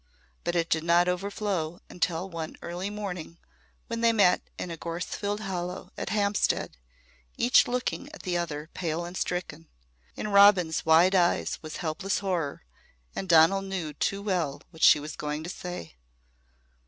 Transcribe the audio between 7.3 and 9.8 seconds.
each looking at the other pale and stricken.